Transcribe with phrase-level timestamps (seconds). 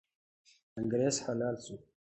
[0.79, 1.75] انګریز حلال سو.